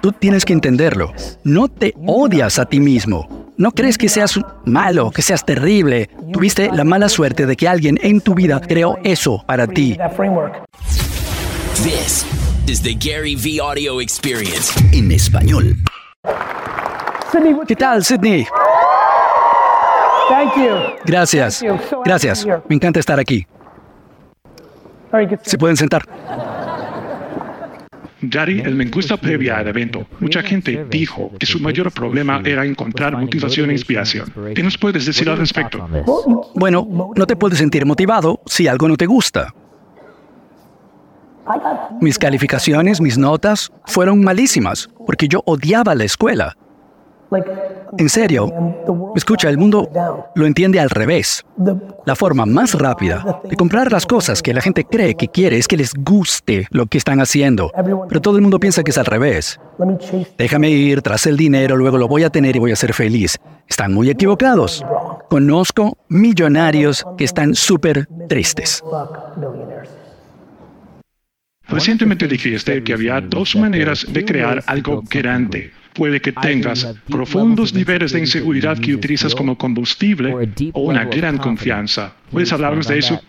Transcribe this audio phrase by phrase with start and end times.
[0.00, 1.12] Tú tienes que entenderlo.
[1.44, 3.28] No te odias a ti mismo.
[3.56, 6.08] No crees que seas malo, que seas terrible.
[6.32, 9.98] Tuviste la mala suerte de que alguien en tu vida creó eso para ti.
[11.82, 12.24] This
[12.66, 14.72] is the Gary V Audio Experience.
[14.92, 15.76] En español.
[17.66, 18.46] ¿Qué tal, Sydney?
[21.04, 21.62] Gracias.
[22.04, 22.46] Gracias.
[22.68, 23.46] Me encanta estar aquí.
[25.42, 26.02] Se pueden sentar.
[28.22, 32.64] Gary, el me gusta previa al evento, mucha gente dijo que su mayor problema era
[32.64, 34.32] encontrar motivación e inspiración.
[34.54, 35.88] ¿Qué nos puedes decir al respecto?
[36.54, 36.86] Bueno,
[37.16, 39.54] no te puedes sentir motivado si algo no te gusta.
[42.00, 46.56] Mis calificaciones, mis notas, fueron malísimas, porque yo odiaba la escuela.
[47.98, 48.52] En serio,
[49.14, 49.88] escucha, el mundo
[50.34, 51.44] lo entiende al revés.
[52.06, 55.68] La forma más rápida de comprar las cosas que la gente cree que quiere es
[55.68, 57.70] que les guste lo que están haciendo.
[58.08, 59.60] Pero todo el mundo piensa que es al revés.
[60.38, 63.38] Déjame ir tras el dinero, luego lo voy a tener y voy a ser feliz.
[63.68, 64.84] Están muy equivocados.
[65.28, 68.82] Conozco millonarios que están súper tristes.
[71.70, 75.72] Recientemente dijiste que había dos maneras de crear algo grande.
[75.92, 80.34] Puede que tengas profundos niveles de inseguridad que utilizas como combustible
[80.72, 82.14] o una gran confianza.
[82.30, 83.20] ¿Puedes hablarnos de eso?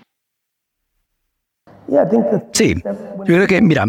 [2.53, 3.85] Sí, yo creo que, mira,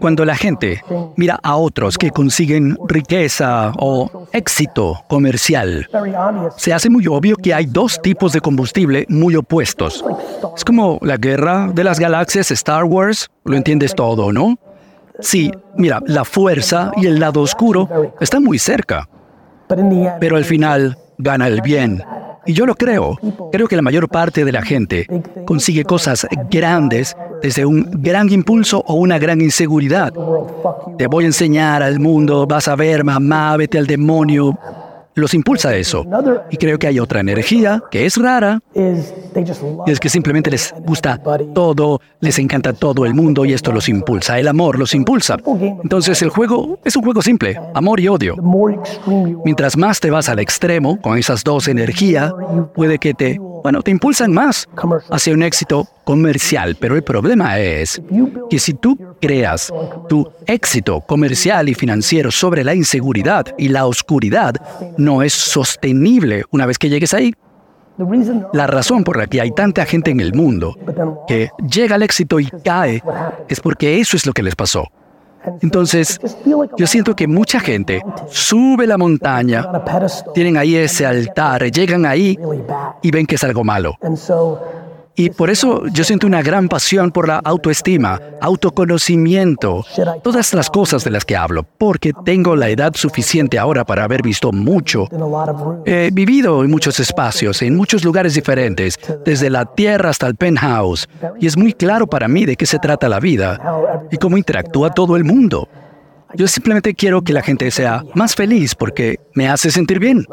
[0.00, 0.82] cuando la gente
[1.16, 5.88] mira a otros que consiguen riqueza o éxito comercial,
[6.56, 10.04] se hace muy obvio que hay dos tipos de combustible muy opuestos.
[10.56, 14.58] Es como la guerra de las galaxias, Star Wars, lo entiendes todo, ¿no?
[15.20, 17.88] Sí, mira, la fuerza y el lado oscuro
[18.20, 19.08] están muy cerca,
[20.20, 22.02] pero al final gana el bien.
[22.48, 23.18] Y yo lo creo.
[23.52, 25.06] Creo que la mayor parte de la gente
[25.44, 30.14] consigue cosas grandes desde un gran impulso o una gran inseguridad.
[30.96, 34.58] Te voy a enseñar al mundo, vas a ver, mamá, vete al demonio
[35.18, 36.04] los impulsa eso.
[36.50, 41.20] Y creo que hay otra energía que es rara, y es que simplemente les gusta
[41.54, 45.36] todo, les encanta todo el mundo y esto los impulsa, el amor los impulsa.
[45.82, 48.36] Entonces el juego es un juego simple, amor y odio.
[49.44, 52.32] Mientras más te vas al extremo con esas dos energías,
[52.74, 54.66] puede que te bueno, te impulsan más
[55.10, 56.78] hacia un éxito comercial.
[56.80, 58.00] Pero el problema es
[58.48, 59.70] que si tú creas
[60.08, 64.54] tu éxito comercial y financiero sobre la inseguridad y la oscuridad,
[64.96, 67.34] no es sostenible una vez que llegues ahí.
[68.54, 70.74] La razón por la que hay tanta gente en el mundo
[71.28, 73.02] que llega al éxito y cae
[73.50, 74.86] es porque eso es lo que les pasó.
[75.62, 76.20] Entonces,
[76.76, 79.64] yo siento que mucha gente sube la montaña,
[80.34, 82.38] tienen ahí ese altar, llegan ahí
[83.02, 83.96] y ven que es algo malo.
[85.18, 89.84] Y por eso yo siento una gran pasión por la autoestima, autoconocimiento,
[90.22, 94.22] todas las cosas de las que hablo, porque tengo la edad suficiente ahora para haber
[94.22, 95.08] visto mucho.
[95.84, 101.08] He vivido en muchos espacios, en muchos lugares diferentes, desde la tierra hasta el penthouse,
[101.40, 103.60] y es muy claro para mí de qué se trata la vida
[104.12, 105.68] y cómo interactúa todo el mundo.
[106.34, 110.24] Yo simplemente quiero que la gente sea más feliz porque me hace sentir bien.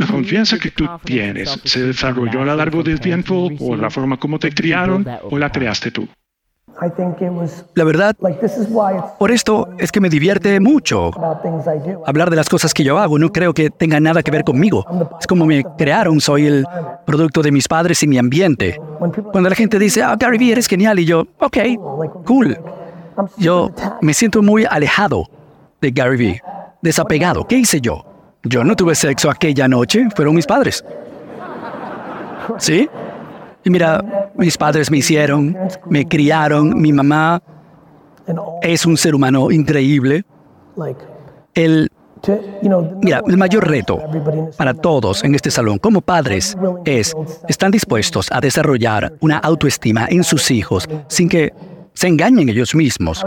[0.00, 4.16] La confianza que tú tienes se desarrolló a lo largo del tiempo por la forma
[4.16, 6.08] como te criaron o la creaste tú.
[7.74, 8.16] La verdad,
[9.18, 11.10] por esto es que me divierte mucho
[12.06, 13.18] hablar de las cosas que yo hago.
[13.18, 14.86] No creo que tenga nada que ver conmigo.
[15.20, 16.66] Es como me crearon, soy el
[17.04, 18.80] producto de mis padres y mi ambiente.
[19.32, 21.58] Cuando la gente dice, ah, Gary Vee, eres genial, y yo, ok,
[22.24, 22.56] cool.
[23.36, 25.28] Yo me siento muy alejado
[25.82, 26.40] de Gary Vee,
[26.80, 27.46] desapegado.
[27.46, 28.09] ¿Qué hice yo?
[28.42, 30.84] Yo no tuve sexo aquella noche, fueron mis padres.
[32.58, 32.88] ¿Sí?
[33.64, 35.56] Y mira, mis padres me hicieron,
[35.86, 37.42] me criaron, mi mamá
[38.62, 40.24] es un ser humano increíble.
[41.54, 41.90] El,
[43.02, 44.00] mira, el mayor reto
[44.56, 47.14] para todos en este salón como padres es,
[47.48, 51.52] están dispuestos a desarrollar una autoestima en sus hijos sin que
[51.94, 53.24] se engañen ellos mismos.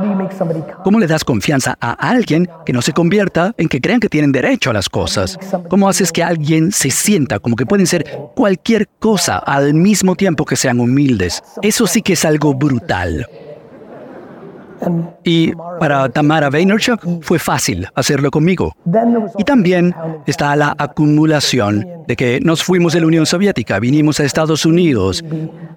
[0.84, 4.32] ¿Cómo le das confianza a alguien que no se convierta en que crean que tienen
[4.32, 5.38] derecho a las cosas?
[5.70, 8.06] ¿Cómo haces que alguien se sienta como que pueden ser
[8.36, 11.44] cualquier cosa al mismo tiempo que sean humildes?
[11.62, 13.28] Eso sí que es algo brutal.
[15.24, 18.76] Y para Tamara Vaynerchuk fue fácil hacerlo conmigo.
[19.38, 19.96] Y también
[20.26, 25.24] está la acumulación de que nos fuimos de la Unión Soviética, vinimos a Estados Unidos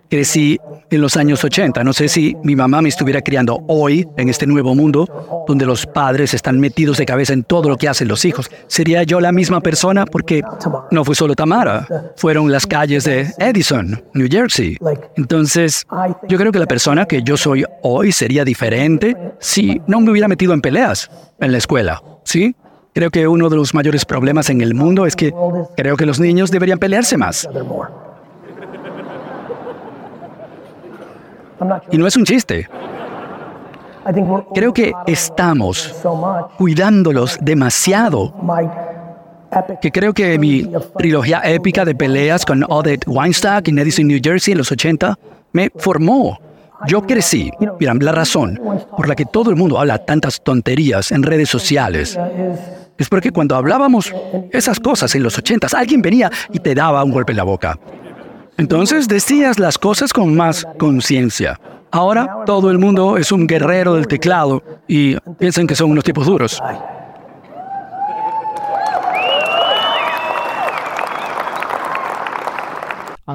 [0.09, 0.59] crecí
[0.91, 1.83] en los años 80.
[1.85, 5.87] No sé si mi mamá me estuviera criando hoy en este nuevo mundo donde los
[5.87, 8.51] padres están metidos de cabeza en todo lo que hacen los hijos.
[8.67, 10.07] ¿Sería yo la misma persona?
[10.07, 10.43] Porque
[10.91, 11.87] no fue solo Tamara,
[12.17, 14.77] fueron las calles de Edison, New Jersey.
[15.17, 15.87] Entonces,
[16.29, 20.29] yo creo que la persona que yo soy hoy sería diferente si no me hubiera
[20.29, 21.11] metido en peleas
[21.41, 22.03] en la escuela.
[22.25, 22.55] ¿Sí?
[22.95, 25.31] Creo que uno de los mayores problemas en el mundo es que
[25.77, 27.47] creo que los niños deberían pelearse más.
[31.91, 32.69] Y no es un chiste.
[34.55, 35.95] Creo que estamos
[36.59, 38.35] cuidándolos demasiado.
[39.81, 44.53] Que creo que mi trilogía épica de peleas con Odette Weinstock en Edison, New Jersey
[44.53, 45.19] en los 80
[45.53, 46.39] me formó.
[46.87, 47.51] Yo crecí.
[47.81, 48.61] Mira, la razón
[48.97, 52.19] por la que todo el mundo habla tantas tonterías en redes sociales
[52.99, 54.13] es porque cuando hablábamos
[54.53, 57.79] esas cosas en los 80 alguien venía y te daba un golpe en la boca.
[58.59, 61.61] Entonces decías las cosas con más conciencia.
[61.91, 66.27] Ahora todo el mundo es un guerrero del teclado y piensan que son unos tipos
[66.27, 66.61] duros.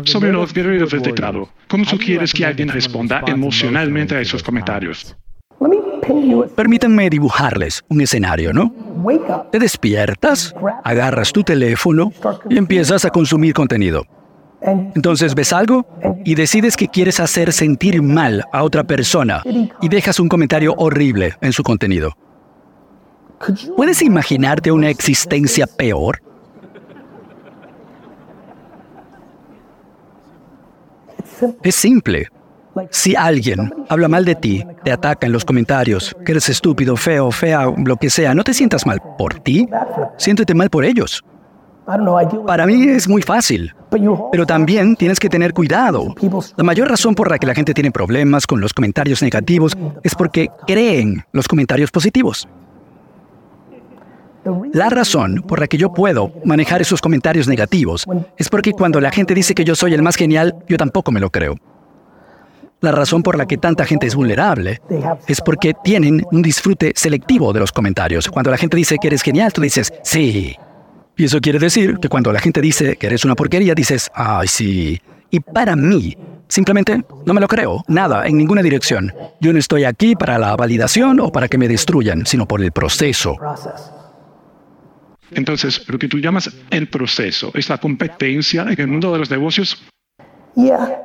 [0.06, 5.16] Sobre los guerreros del teclado, ¿cómo sugieres que alguien responda emocionalmente a esos comentarios?
[6.56, 8.74] Permítanme dibujarles un escenario, ¿no?
[9.52, 12.12] Te despiertas, agarras tu teléfono
[12.50, 14.06] y empiezas a consumir contenido.
[14.62, 15.86] Entonces ves algo
[16.24, 19.42] y decides que quieres hacer sentir mal a otra persona
[19.82, 22.16] y dejas un comentario horrible en su contenido.
[23.76, 26.22] ¿Puedes imaginarte una existencia peor?
[31.64, 32.28] Es simple.
[32.90, 37.32] Si alguien habla mal de ti, te ataca en los comentarios, que eres estúpido, feo,
[37.32, 39.68] fea, lo que sea, no te sientas mal por ti,
[40.18, 41.24] siéntete mal por ellos.
[42.46, 43.74] Para mí es muy fácil,
[44.32, 46.14] pero también tienes que tener cuidado.
[46.56, 49.74] La mayor razón por la que la gente tiene problemas con los comentarios negativos
[50.04, 52.48] es porque creen los comentarios positivos.
[54.74, 58.06] La razón por la que yo puedo manejar esos comentarios negativos
[58.38, 61.20] es porque cuando la gente dice que yo soy el más genial, yo tampoco me
[61.20, 61.56] lo creo.
[62.80, 64.82] La razón por la que tanta gente es vulnerable
[65.28, 68.28] es porque tienen un disfrute selectivo de los comentarios.
[68.28, 70.56] Cuando la gente dice que eres genial, tú dices, sí,
[71.22, 74.48] y eso quiere decir que cuando la gente dice que eres una porquería, dices, ay,
[74.48, 75.00] sí.
[75.30, 79.14] Y para mí, simplemente no me lo creo, nada, en ninguna dirección.
[79.40, 82.72] Yo no estoy aquí para la validación o para que me destruyan, sino por el
[82.72, 83.36] proceso.
[85.30, 89.30] Entonces, lo que tú llamas el proceso es la competencia en el mundo de los
[89.30, 89.78] negocios.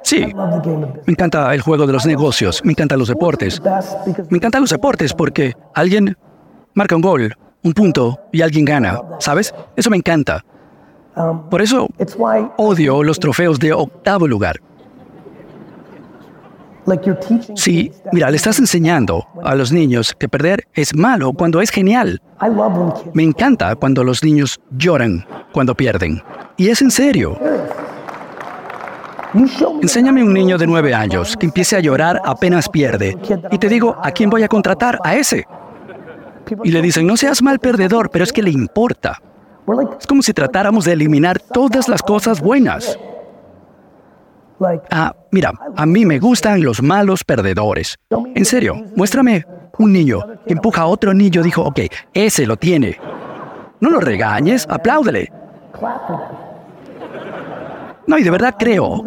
[0.03, 3.61] Sí, me encanta el juego de los negocios, me encantan los deportes.
[4.31, 6.17] Me encantan los deportes porque alguien
[6.73, 7.37] marca un gol
[7.67, 9.53] un punto y alguien gana, ¿sabes?
[9.75, 10.45] Eso me encanta.
[11.51, 11.89] Por eso
[12.57, 14.61] odio los trofeos de octavo lugar.
[17.57, 22.23] Sí, mira, le estás enseñando a los niños que perder es malo cuando es genial.
[23.13, 26.23] Me encanta cuando los niños lloran cuando pierden.
[26.57, 27.37] Y es en serio.
[29.83, 33.19] Enséñame un niño de nueve años que empiece a llorar apenas pierde.
[33.51, 35.01] Y te digo, ¿a quién voy a contratar?
[35.03, 35.45] A ese.
[36.65, 39.21] Y le dicen, no seas mal perdedor, pero es que le importa.
[39.99, 42.99] Es como si tratáramos de eliminar todas las cosas buenas.
[44.91, 47.97] Ah, mira, a mí me gustan los malos perdedores.
[48.35, 49.45] En serio, muéstrame
[49.79, 51.81] un niño que empuja a otro niño, dijo, ok,
[52.15, 52.99] ese lo tiene.
[53.81, 55.31] No lo regañes, apláudele.
[58.07, 59.05] No, y de verdad creo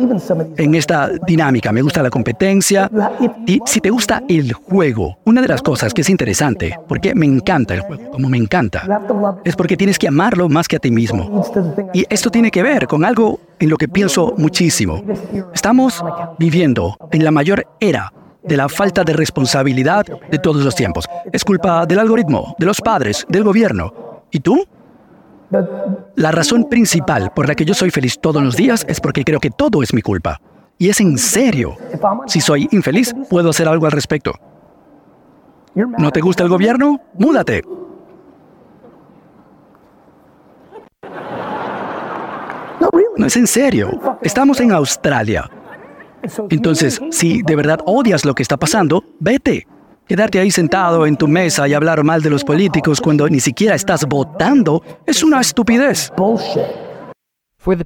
[0.58, 1.72] en esta dinámica.
[1.72, 2.90] Me gusta la competencia.
[3.46, 7.26] Y si te gusta el juego, una de las cosas que es interesante, porque me
[7.26, 9.02] encanta el juego, como me encanta,
[9.44, 11.44] es porque tienes que amarlo más que a ti mismo.
[11.94, 15.04] Y esto tiene que ver con algo en lo que pienso muchísimo.
[15.54, 16.04] Estamos
[16.38, 18.12] viviendo en la mayor era
[18.44, 21.06] de la falta de responsabilidad de todos los tiempos.
[21.32, 23.94] Es culpa del algoritmo, de los padres, del gobierno.
[24.32, 24.66] ¿Y tú?
[26.16, 29.40] La razón principal por la que yo soy feliz todos los días es porque creo
[29.40, 30.40] que todo es mi culpa.
[30.78, 31.76] Y es en serio.
[32.28, 34.34] Si soy infeliz, puedo hacer algo al respecto.
[35.76, 37.02] ¿No te gusta el gobierno?
[37.16, 37.64] Múdate.
[43.18, 44.18] No es en serio.
[44.22, 45.50] Estamos en Australia.
[46.50, 49.68] Entonces, si de verdad odias lo que está pasando, vete.
[50.10, 53.76] Quedarte ahí sentado en tu mesa y hablar mal de los políticos cuando ni siquiera
[53.76, 56.12] estás votando es una estupidez.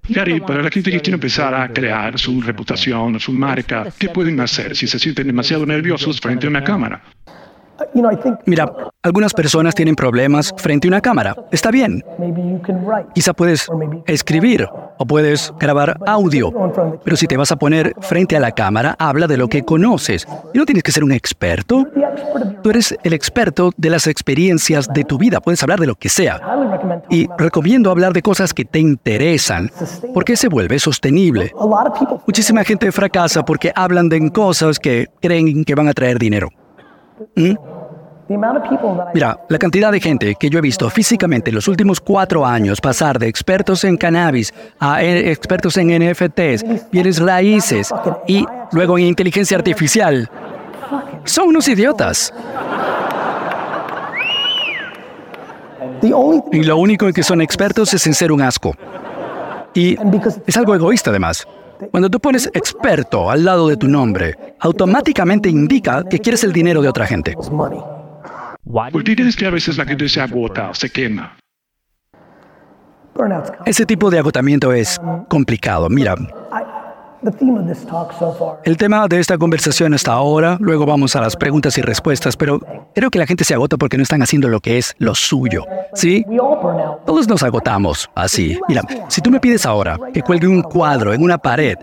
[0.08, 4.40] Gary, para la gente que quiere empezar a crear su reputación, su marca, ¿qué pueden
[4.40, 7.04] hacer si se sienten demasiado nerviosos frente a una cámara?
[8.46, 8.72] Mira,
[9.02, 11.36] algunas personas tienen problemas frente a una cámara.
[11.52, 12.04] Está bien.
[13.14, 13.68] Quizá puedes
[14.08, 16.52] escribir o puedes grabar audio.
[17.04, 20.28] Pero si te vas a poner frente a la cámara, habla de lo que conoces.
[20.54, 21.86] Y no tienes que ser un experto.
[22.62, 25.42] Tú eres el experto de las experiencias de tu vida.
[25.42, 26.40] Puedes hablar de lo que sea.
[27.10, 29.70] Y recomiendo hablar de cosas que te interesan,
[30.14, 31.52] porque se vuelve sostenible.
[32.28, 36.50] Muchísima gente fracasa porque hablan de cosas que creen que van a traer dinero.
[37.36, 37.54] ¿Mm?
[39.14, 42.82] Mira, la cantidad de gente que yo he visto físicamente en los últimos cuatro años
[42.82, 47.94] pasar de expertos en cannabis a e- expertos en NFTs, bienes raíces
[48.28, 50.30] y luego en inteligencia artificial,
[51.26, 52.34] son unos idiotas.
[56.52, 58.74] Y lo único en que son expertos es en ser un asco.
[59.74, 59.98] Y
[60.46, 61.48] es algo egoísta además.
[61.92, 66.82] Cuando tú pones experto al lado de tu nombre, automáticamente indica que quieres el dinero
[66.82, 67.36] de otra gente.
[68.66, 71.36] ¿Por qué crees que a veces la gente se agota, se quema?
[73.66, 75.90] Ese tipo de agotamiento es complicado.
[75.90, 76.16] Mira,
[78.64, 82.60] el tema de esta conversación hasta ahora, luego vamos a las preguntas y respuestas, pero
[82.96, 85.64] creo que la gente se agota porque no están haciendo lo que es lo suyo.
[85.94, 86.26] ¿Sí?
[87.06, 88.60] Todos nos agotamos así.
[88.68, 91.78] Mira, si tú me pides ahora que cuelgue un cuadro en una pared,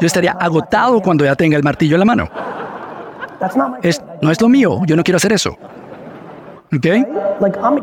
[0.00, 2.28] yo estaría agotado cuando ya tenga el martillo en la mano.
[3.82, 5.56] Es, no es lo mío, yo no quiero hacer eso.
[6.72, 6.86] ¿Ok?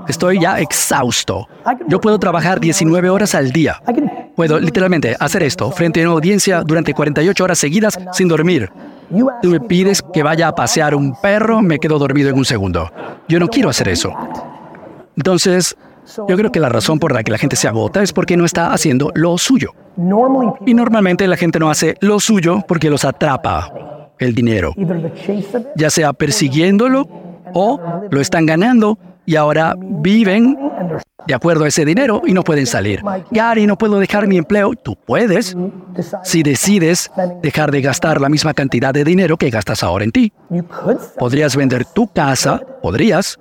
[0.07, 1.47] Estoy ya exhausto.
[1.87, 3.81] Yo puedo trabajar 19 horas al día.
[4.35, 8.71] Puedo literalmente hacer esto frente a una audiencia durante 48 horas seguidas sin dormir.
[9.41, 12.91] Tú me pides que vaya a pasear un perro, me quedo dormido en un segundo.
[13.27, 14.13] Yo no quiero hacer eso.
[15.15, 15.75] Entonces,
[16.27, 18.45] yo creo que la razón por la que la gente se agota es porque no
[18.45, 19.73] está haciendo lo suyo.
[20.65, 24.73] Y normalmente la gente no hace lo suyo porque los atrapa el dinero,
[25.75, 27.07] ya sea persiguiéndolo
[27.53, 30.57] o lo están ganando y ahora viven
[31.27, 33.01] de acuerdo a ese dinero y no pueden salir.
[33.29, 34.71] Gary, no puedo dejar mi empleo.
[34.73, 35.55] Tú puedes
[36.23, 37.11] si decides
[37.43, 40.31] dejar de gastar la misma cantidad de dinero que gastas ahora en ti.
[41.19, 43.37] Podrías vender tu casa, podrías,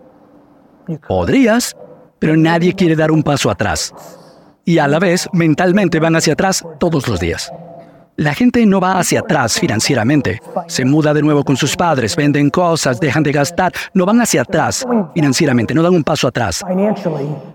[1.06, 1.76] podrías,
[2.18, 3.94] pero nadie quiere dar un paso atrás.
[4.64, 7.52] Y a la vez, mentalmente van hacia atrás todos los días.
[8.18, 10.40] La gente no va hacia atrás financieramente.
[10.68, 13.74] Se muda de nuevo con sus padres, venden cosas, dejan de gastar.
[13.92, 16.64] No van hacia atrás financieramente, no dan un paso atrás.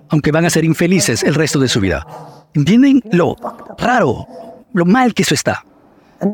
[0.10, 2.06] Aunque van a ser infelices el resto de su vida.
[2.53, 3.36] ¿Entienden lo
[3.80, 4.27] raro,
[4.74, 5.65] lo mal que eso está?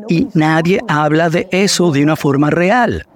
[0.08, 3.06] Y nadie habla de eso de una forma real.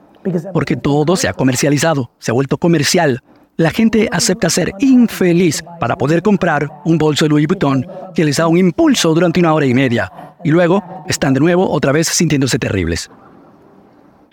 [0.54, 3.22] Porque todo se ha comercializado, se ha vuelto comercial.
[3.58, 8.38] La gente acepta ser infeliz para poder comprar un bolso de Louis Vuitton que les
[8.38, 10.10] da un impulso durante una hora y media
[10.44, 13.10] y luego están de nuevo otra vez sintiéndose terribles.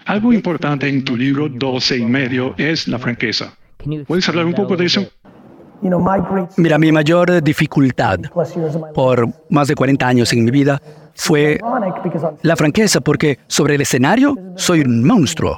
[0.06, 3.54] Algo importante en tu libro 12 y medio es la franqueza.
[4.08, 5.06] ¿Puedes hablar un poco de eso?
[6.58, 8.20] Mira, mi mayor dificultad
[8.94, 10.82] por más de 40 años en mi vida
[11.16, 11.60] fue
[12.42, 15.58] la franqueza, porque sobre el escenario soy un monstruo.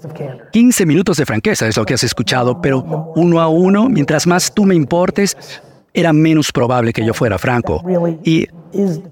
[0.51, 4.53] 15 minutos de franqueza es lo que has escuchado, pero uno a uno, mientras más
[4.53, 5.61] tú me importes,
[5.93, 7.83] era menos probable que yo fuera franco.
[8.23, 8.47] Y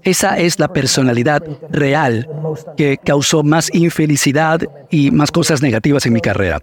[0.02, 2.28] esa es la personalidad real
[2.76, 6.60] que causó más infelicidad y más cosas negativas en mi carrera.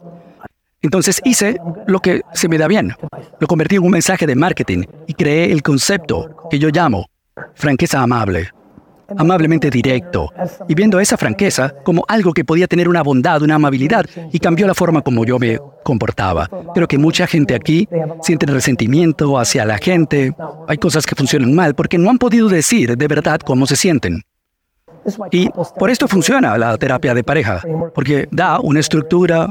[0.81, 2.93] Entonces hice lo que se me da bien.
[3.39, 7.07] Lo convertí en un mensaje de marketing y creé el concepto que yo llamo
[7.55, 8.51] franqueza amable
[9.15, 10.33] amablemente directo,
[10.67, 14.67] y viendo esa franqueza como algo que podía tener una bondad, una amabilidad, y cambió
[14.67, 16.49] la forma como yo me comportaba.
[16.73, 17.87] Creo que mucha gente aquí
[18.21, 20.33] siente resentimiento hacia la gente,
[20.67, 24.23] hay cosas que funcionan mal porque no han podido decir de verdad cómo se sienten.
[25.31, 25.49] Y
[25.79, 27.61] por esto funciona la terapia de pareja,
[27.95, 29.49] porque da una estructura,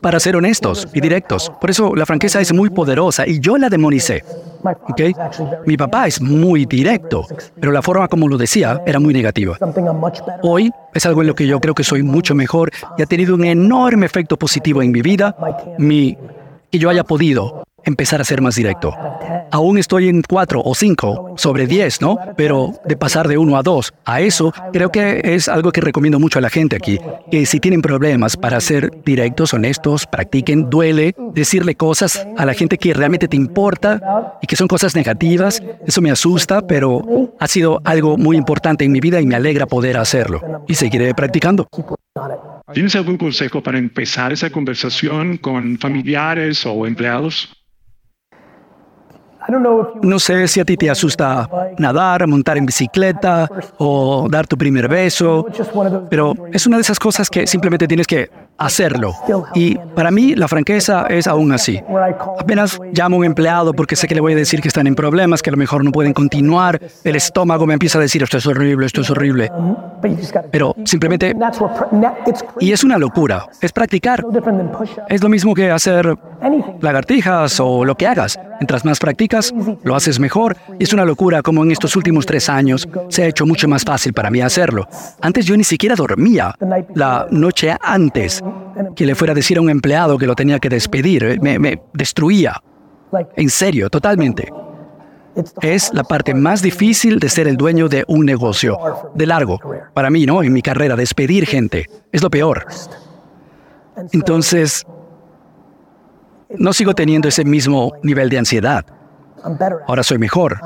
[0.00, 1.52] para ser honestos y directos.
[1.60, 4.24] Por eso la franqueza es muy poderosa y yo la demonicé.
[4.88, 5.14] ¿okay?
[5.66, 7.26] Mi papá es muy directo,
[7.60, 9.58] pero la forma como lo decía era muy negativa.
[10.42, 13.34] Hoy es algo en lo que yo creo que soy mucho mejor y ha tenido
[13.34, 15.36] un enorme efecto positivo en mi vida,
[15.78, 16.16] mi,
[16.70, 18.92] que yo haya podido empezar a ser más directo.
[19.50, 22.18] Aún estoy en 4 o 5 sobre 10, ¿no?
[22.36, 26.18] Pero de pasar de 1 a 2 a eso, creo que es algo que recomiendo
[26.18, 26.98] mucho a la gente aquí,
[27.30, 32.76] que si tienen problemas para ser directos, honestos, practiquen, duele decirle cosas a la gente
[32.76, 35.62] que realmente te importa y que son cosas negativas.
[35.86, 39.66] Eso me asusta, pero ha sido algo muy importante en mi vida y me alegra
[39.66, 40.64] poder hacerlo.
[40.66, 41.68] Y seguiré practicando.
[42.72, 47.65] ¿Tienes algún consejo para empezar esa conversación con familiares o empleados?
[50.02, 51.48] No sé si a ti te asusta
[51.78, 53.48] nadar, montar en bicicleta
[53.78, 55.46] o dar tu primer beso,
[56.10, 59.14] pero es una de esas cosas que simplemente tienes que hacerlo.
[59.54, 61.80] Y para mí la franqueza es aún así.
[62.38, 64.94] Apenas llamo a un empleado porque sé que le voy a decir que están en
[64.94, 68.38] problemas, que a lo mejor no pueden continuar, el estómago me empieza a decir esto
[68.38, 69.50] es horrible, esto es horrible.
[70.50, 71.34] Pero simplemente...
[72.60, 74.24] Y es una locura, es practicar.
[75.08, 76.16] Es lo mismo que hacer
[76.80, 78.38] lagartijas o lo que hagas.
[78.60, 80.56] Mientras más practicas, lo haces mejor.
[80.78, 83.84] Y es una locura como en estos últimos tres años se ha hecho mucho más
[83.84, 84.88] fácil para mí hacerlo.
[85.20, 86.54] Antes yo ni siquiera dormía
[86.94, 88.42] la noche antes
[88.94, 91.40] que le fuera a decir a un empleado que lo tenía que despedir.
[91.40, 92.60] Me, me destruía.
[93.36, 94.52] En serio, totalmente.
[95.60, 98.78] Es la parte más difícil de ser el dueño de un negocio.
[99.14, 99.60] De largo.
[99.92, 100.42] Para mí, ¿no?
[100.42, 101.86] En mi carrera, despedir gente.
[102.10, 102.66] Es lo peor.
[104.12, 104.84] Entonces,
[106.58, 108.86] no sigo teniendo ese mismo nivel de ansiedad.
[109.86, 110.58] Ahora soy mejor.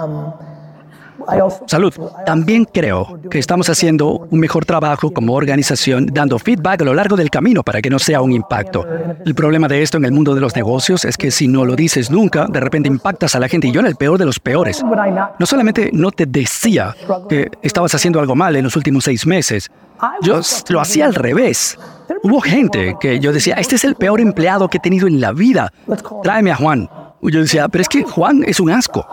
[1.67, 1.93] Salud.
[2.27, 7.17] También creo que estamos haciendo un mejor trabajo como organización dando feedback a lo largo
[7.17, 8.87] del camino para que no sea un impacto.
[9.25, 11.77] El problema de esto en el mundo de los negocios es que si no lo
[11.77, 14.39] dices nunca, de repente impactas a la gente y yo era el peor de los
[14.39, 14.83] peores.
[15.39, 16.95] No solamente no te decía
[17.29, 19.71] que estabas haciendo algo mal en los últimos seis meses,
[20.23, 21.79] yo lo hacía al revés.
[22.23, 25.33] Hubo gente que yo decía, este es el peor empleado que he tenido en la
[25.33, 25.73] vida.
[26.23, 26.89] Tráeme a Juan.
[27.23, 29.07] Yo decía, pero es que Juan es un asco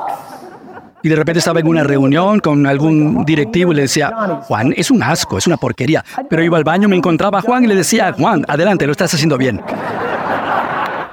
[1.03, 4.11] y de repente estaba en una reunión con algún directivo y le decía,
[4.43, 6.03] Juan, es un asco, es una porquería.
[6.29, 9.13] Pero iba al baño, me encontraba a Juan y le decía, Juan, adelante, lo estás
[9.13, 9.61] haciendo bien.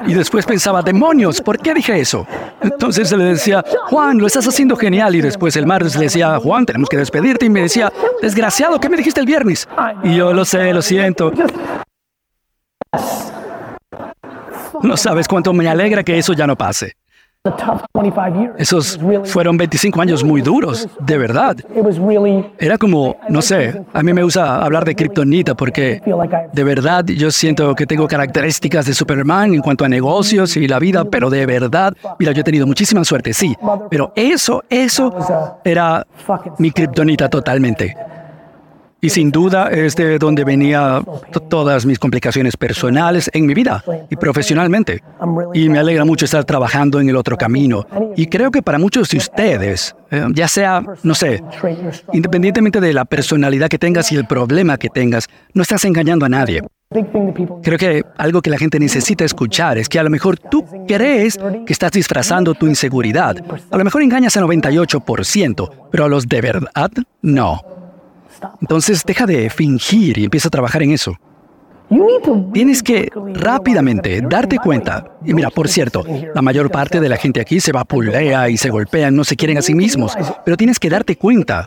[0.06, 2.26] Y después pensaba, demonios, ¿por qué dije eso?
[2.60, 5.14] Entonces le decía, Juan, lo estás haciendo genial.
[5.14, 7.46] Y después el martes le decía, Juan, tenemos que despedirte.
[7.46, 9.66] Y me decía, desgraciado, ¿qué me dijiste el viernes?
[10.02, 11.32] Y yo lo sé, lo siento.
[14.82, 16.96] No sabes cuánto me alegra que eso ya no pase.
[18.56, 21.54] Esos fueron 25 años muy duros, de verdad.
[22.58, 26.00] Era como, no sé, a mí me gusta hablar de Kryptonita porque
[26.54, 30.78] de verdad yo siento que tengo características de Superman en cuanto a negocios y la
[30.78, 33.54] vida, pero de verdad, mira, yo he tenido muchísima suerte, sí,
[33.90, 35.14] pero eso, eso
[35.64, 36.06] era
[36.58, 37.94] mi Kryptonita totalmente.
[39.04, 41.02] Y sin duda es de donde venía
[41.50, 45.02] todas mis complicaciones personales en mi vida y profesionalmente.
[45.52, 47.86] Y me alegra mucho estar trabajando en el otro camino.
[48.16, 51.44] Y creo que para muchos de ustedes, eh, ya sea, no sé,
[52.14, 56.30] independientemente de la personalidad que tengas y el problema que tengas, no estás engañando a
[56.30, 56.62] nadie.
[57.62, 61.38] Creo que algo que la gente necesita escuchar es que a lo mejor tú crees
[61.66, 63.36] que estás disfrazando tu inseguridad.
[63.70, 67.83] A lo mejor engañas al 98%, pero a los de verdad, no.
[68.60, 71.16] Entonces deja de fingir y empieza a trabajar en eso.
[72.52, 75.12] Tienes que rápidamente darte cuenta.
[75.24, 78.70] Y mira, por cierto, la mayor parte de la gente aquí se vapulea y se
[78.70, 81.66] golpean, no se quieren a sí mismos, pero tienes que darte cuenta.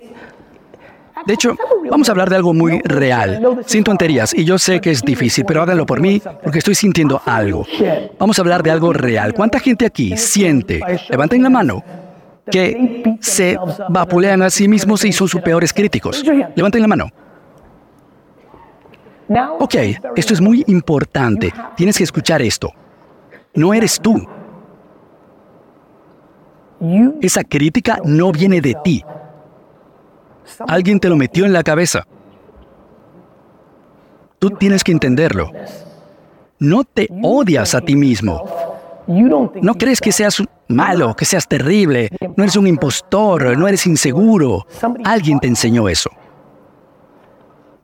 [1.25, 1.55] De hecho,
[1.89, 5.45] vamos a hablar de algo muy real, sin tonterías, y yo sé que es difícil,
[5.45, 7.65] pero háganlo por mí porque estoy sintiendo algo.
[8.17, 9.33] Vamos a hablar de algo real.
[9.33, 10.79] ¿Cuánta gente aquí siente?
[11.09, 11.83] Levanten la mano
[12.51, 13.57] que se
[13.89, 16.23] vapulean a sí mismos y son sus peores críticos.
[16.55, 17.09] Levanten la mano.
[19.59, 19.75] Ok,
[20.15, 21.53] esto es muy importante.
[21.75, 22.71] Tienes que escuchar esto.
[23.53, 24.25] No eres tú.
[27.21, 29.03] Esa crítica no viene de ti.
[30.67, 32.05] Alguien te lo metió en la cabeza.
[34.39, 35.51] Tú tienes que entenderlo.
[36.59, 38.43] No te odias a ti mismo.
[39.61, 44.67] No crees que seas malo, que seas terrible, no eres un impostor, no eres inseguro.
[45.03, 46.09] Alguien te enseñó eso.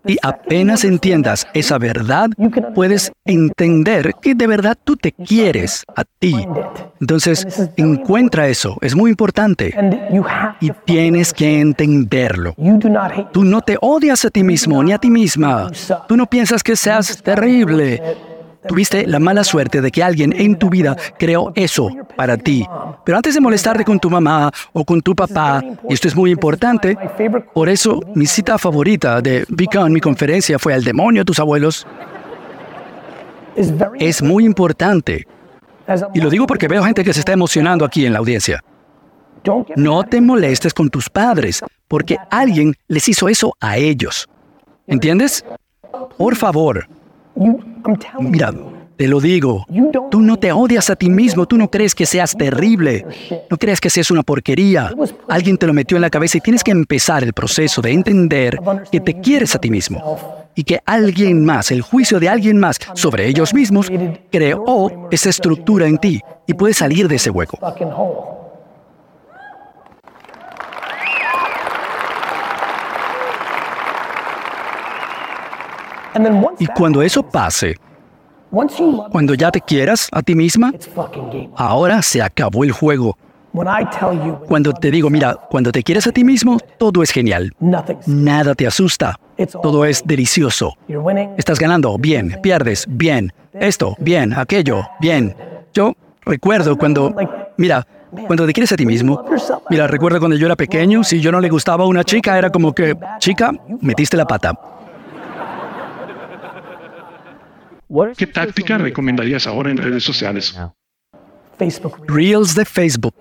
[0.06, 2.30] Y apenas entiendas esa verdad,
[2.76, 6.46] puedes entender que de verdad tú te quieres a ti.
[7.00, 9.74] Entonces, encuentra eso, es muy importante.
[10.60, 12.54] Y tienes que entenderlo.
[13.32, 15.70] Tú no te odias a ti mismo ni a ti misma.
[16.08, 18.33] Tú no piensas que seas terrible.
[18.68, 22.66] Tuviste la mala suerte de que alguien en tu vida creó eso para ti.
[23.04, 26.32] Pero antes de molestarte con tu mamá o con tu papá, y esto es muy
[26.32, 26.98] importante,
[27.54, 31.86] por eso mi cita favorita de Beacon, mi conferencia, fue al demonio tus abuelos.
[34.00, 35.28] Es muy importante.
[36.14, 38.64] Y lo digo porque veo gente que se está emocionando aquí en la audiencia.
[39.76, 44.28] No te molestes con tus padres, porque alguien les hizo eso a ellos.
[44.88, 45.46] ¿Entiendes?
[46.18, 46.88] Por favor,
[48.20, 48.54] Mira,
[48.96, 49.66] te lo digo,
[50.12, 53.06] tú no te odias a ti mismo, tú no crees que seas terrible,
[53.50, 54.92] no crees que seas una porquería.
[55.28, 58.60] Alguien te lo metió en la cabeza y tienes que empezar el proceso de entender
[58.92, 62.80] que te quieres a ti mismo y que alguien más, el juicio de alguien más
[62.94, 63.92] sobre ellos mismos,
[64.32, 67.58] creó esa estructura en ti y puedes salir de ese hueco.
[76.60, 77.76] Y cuando eso pase,
[79.12, 80.72] Cuando ya te quieras a ti misma,
[81.56, 83.18] ahora se acabó el juego.
[84.48, 87.52] Cuando te digo, mira, cuando te quieres a ti mismo, todo es genial.
[88.06, 89.20] Nada te asusta.
[89.62, 90.76] Todo es delicioso.
[91.38, 92.38] Estás ganando, bien.
[92.42, 93.34] Pierdes, bien.
[93.54, 94.34] Esto, bien.
[94.34, 95.36] Aquello, bien.
[95.74, 97.14] Yo recuerdo cuando,
[97.58, 97.86] mira,
[98.28, 99.24] cuando te quieres a ti mismo,
[99.70, 102.52] mira, recuerdo cuando yo era pequeño, si yo no le gustaba a una chica, era
[102.52, 104.54] como que, chica, metiste la pata.
[108.18, 110.58] ¿Qué táctica recomendarías ahora en redes sociales?
[112.08, 113.16] Reels de Facebook.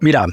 [0.00, 0.26] Mira,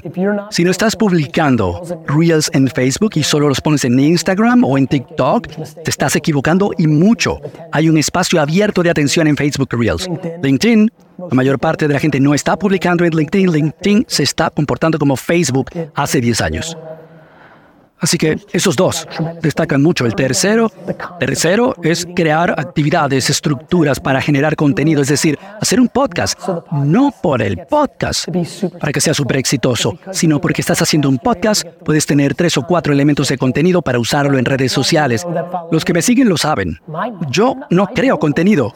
[0.50, 4.86] si no estás publicando Reels en Facebook y solo los pones en Instagram o en
[4.86, 5.46] TikTok,
[5.84, 7.40] te estás equivocando y mucho.
[7.72, 10.08] Hay un espacio abierto de atención en Facebook Reels.
[10.42, 13.52] LinkedIn, la mayor parte de la gente no está publicando en LinkedIn.
[13.52, 16.76] LinkedIn se está comportando como Facebook hace 10 años.
[18.00, 19.06] Así que esos dos
[19.42, 20.06] destacan mucho.
[20.06, 20.70] El tercero,
[21.18, 26.38] tercero es crear actividades, estructuras para generar contenido, es decir, hacer un podcast,
[26.72, 28.28] no por el podcast,
[28.78, 32.62] para que sea súper exitoso, sino porque estás haciendo un podcast, puedes tener tres o
[32.62, 35.26] cuatro elementos de contenido para usarlo en redes sociales.
[35.70, 36.80] Los que me siguen lo saben.
[37.30, 38.72] Yo no creo contenido.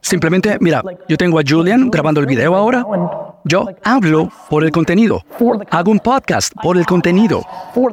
[0.00, 2.84] Simplemente, mira, yo tengo a Julian grabando el video ahora.
[3.44, 5.22] Yo hablo por el contenido.
[5.70, 7.42] Hago un podcast por el contenido.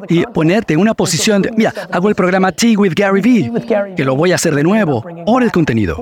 [0.10, 3.52] Y ponerte en una posición de, mira, hago el programa Tea with Gary Vee,
[3.96, 5.98] que lo voy a hacer de nuevo por el contenido.